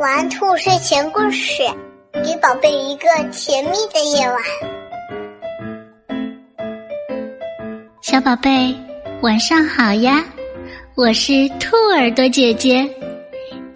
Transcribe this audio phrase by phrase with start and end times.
[0.00, 1.62] 玩兔睡前故事，
[2.24, 4.38] 给宝贝一个甜蜜的夜晚。
[8.00, 8.74] 小宝贝，
[9.20, 10.24] 晚上好呀！
[10.94, 12.88] 我是兔耳朵姐姐，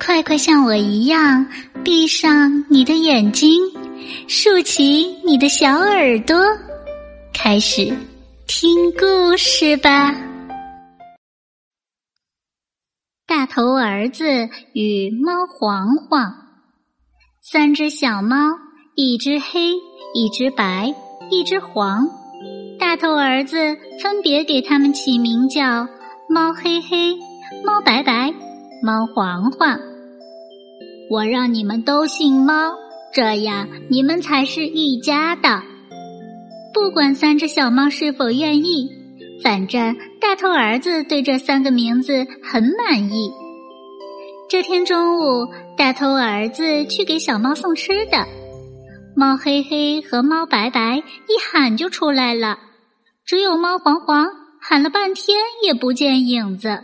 [0.03, 1.47] 快快像我一样，
[1.85, 3.61] 闭上你的眼睛，
[4.27, 6.43] 竖起你的小耳朵，
[7.35, 7.95] 开始
[8.47, 10.15] 听故事吧。
[13.37, 16.33] 大头儿子与猫黄黄，
[17.43, 18.37] 三只小猫，
[18.95, 19.73] 一只黑，
[20.15, 20.95] 一只白，
[21.33, 22.07] 一只黄。
[22.79, 23.57] 大头儿子
[24.01, 25.89] 分别给它们起名叫
[26.29, 27.17] 猫黑黑、
[27.67, 28.33] 猫白白、
[28.85, 29.81] 猫黄黄。
[31.11, 32.73] 我让你们都姓猫，
[33.13, 35.61] 这样你们才是一家的。
[36.73, 38.89] 不管三只小猫是否愿意。
[39.43, 43.31] 反正大头儿子对这三个名字很满意。
[44.49, 48.27] 这天中午，大头儿子去给小猫送吃的，
[49.15, 52.59] 猫黑黑和猫白白一喊就出来了，
[53.27, 54.27] 只有猫黄黄
[54.63, 56.83] 喊了半天也不见影子。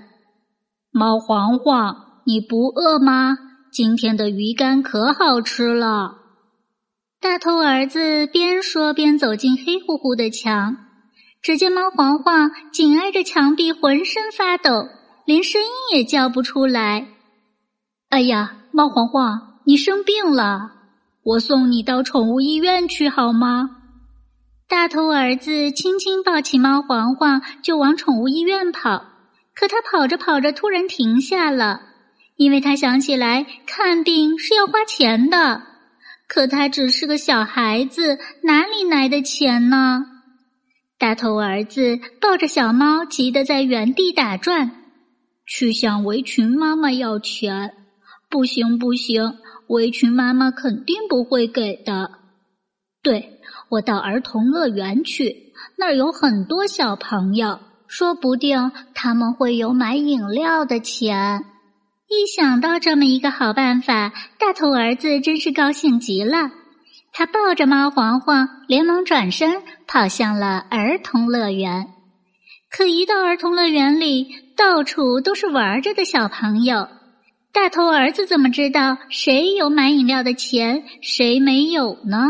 [0.93, 1.97] 猫黄黄，
[2.27, 3.39] 你不饿吗？
[3.73, 6.19] 今天的鱼干可好吃了。
[7.23, 10.77] 大头儿子边说边走进黑乎乎的墙。
[11.43, 14.89] 只见猫黄黄紧挨着墙壁，浑身发抖，
[15.25, 17.09] 连声音也叫不出来。
[18.11, 20.71] 哎呀，猫黄黄，你生病了，
[21.23, 23.71] 我送你到宠物医院去好吗？
[24.69, 29.05] 大头儿子轻轻抱起猫黄黄，就往宠物医院跑。
[29.55, 31.81] 可他跑着跑着，突然停下了，
[32.37, 35.63] 因为他想起来看病是要花钱的。
[36.29, 40.05] 可他只是个小孩子，哪里来的钱呢？
[41.01, 44.71] 大头儿子抱着小猫，急得在原地打转，
[45.47, 47.73] 去向围裙妈妈要钱。
[48.29, 52.11] 不行不行，围裙妈妈肯定不会给的。
[53.03, 53.41] 对，
[53.71, 57.59] 我到儿童乐园去，那儿有很多小朋友，
[57.89, 61.47] 说不定他们会有买饮料的钱。
[62.11, 66.60] 一想到这么一个好办法，大头儿子真是高兴极了。
[67.13, 71.87] 他抱着猫黄黄，连忙转身跑向了儿童乐园。
[72.71, 76.89] 可一到儿童乐园里，到处都是玩着的小朋友。
[77.53, 82.29] 大头儿子怎么知道谁有买饮料的钱，谁没有呢？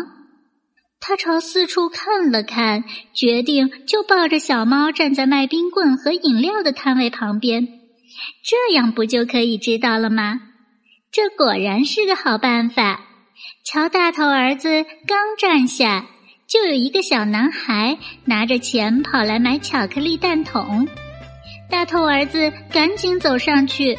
[0.98, 7.68] 他朝四处看了看，决定就抱着小猫站在卖冰棍和饮料的摊位旁边，
[8.42, 10.40] 这样不就可以知道了吗？
[11.12, 13.00] 这果然是个好办法。
[13.64, 16.06] 瞧，大头儿子刚站下，
[16.46, 20.86] 就有一个小男孩拿着钱跑来买巧克力蛋筒。
[21.70, 23.96] 大头儿子赶紧走上去：“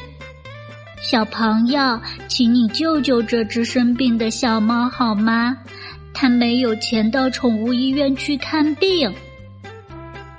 [1.01, 5.57] 小朋友，请你救救这只生病的小猫好吗？
[6.13, 9.13] 它没有钱到宠物医院去看病。”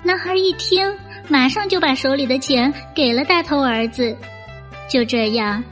[0.05, 0.93] 男孩一听，
[1.29, 4.15] 马上就把手里的钱给了大头儿子。
[4.91, 5.63] 就这样。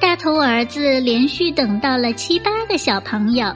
[0.00, 3.52] 大头儿子连续等到了七八个小朋友，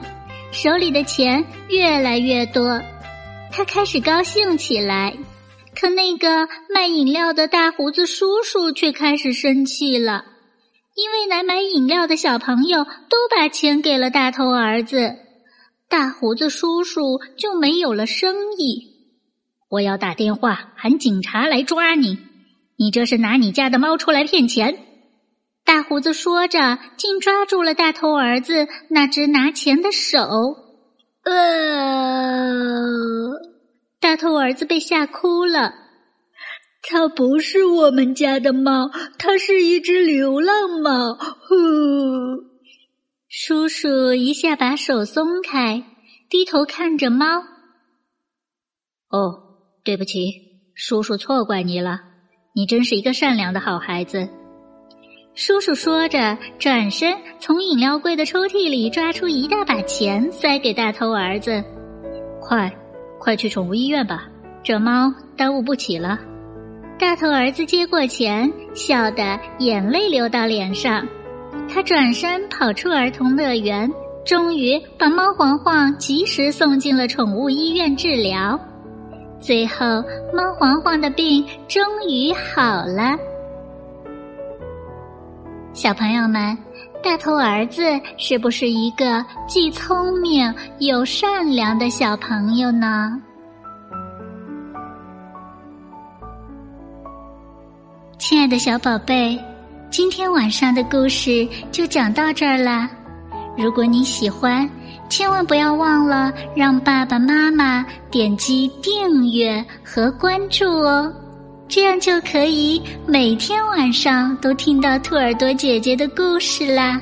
[0.51, 2.81] 手里的钱越来越多，
[3.49, 5.15] 他开始高兴起来。
[5.73, 10.25] 可那个卖饮料的大胡子叔叔却开始生气了，
[10.95, 15.15] 因为来买饮料的小朋友都把钱给了大头儿子，
[15.89, 18.91] 大胡子叔叔就没有了生意。
[19.69, 22.19] 我要打电话喊警察来抓你！
[22.77, 24.77] 你这是拿你家的猫出来骗钱！
[25.65, 30.19] 大胡子说着，竟抓住了大头儿子那只拿钱的手。
[31.23, 31.33] 呃，
[33.99, 35.73] 大头儿子被吓哭了。
[36.81, 41.13] 它不是我们家的猫，它是一只流浪猫。
[41.15, 41.55] 呼！
[43.29, 45.81] 叔叔一下把手松开，
[46.29, 47.25] 低头看着猫。
[49.09, 49.39] 哦，
[49.85, 50.29] 对不起，
[50.75, 52.01] 叔叔错怪你了。
[52.53, 54.27] 你真是一个善良的好孩子。
[55.35, 61.63] 叔叔说着，转身从饮料柜的抽屉里抓出一大把钱，塞给大头儿子
[62.39, 62.71] ：“快，
[63.17, 64.27] 快去宠物医院吧，
[64.61, 66.19] 这猫耽误不起了。”
[66.99, 71.03] 大头儿子接过钱，笑得眼泪流到脸上。
[71.67, 73.91] 他转身跑出儿童乐园，
[74.23, 78.59] 终于把猫黄黄及时送进了宠物医院治疗。
[79.41, 79.85] 最后，
[80.31, 83.17] 猫黄黄的病终于好了。
[85.73, 86.55] 小朋友们，
[87.03, 87.81] 大头儿子
[88.15, 93.19] 是不是一个既聪明又善良的小朋友呢？
[98.19, 99.37] 亲爱的小宝贝，
[99.89, 102.87] 今天晚上的故事就讲到这儿啦。
[103.57, 104.69] 如果你喜欢，
[105.09, 111.11] 千万不要忘了让爸爸妈妈点击订阅和关注哦，
[111.73, 117.01] 这样就可以每天晚上都听到兔耳朵姐姐的故事啦。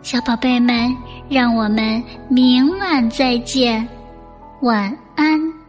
[0.00, 0.90] 小宝贝们，
[1.28, 3.86] 让我们明晚再见，
[4.62, 5.63] 晚安。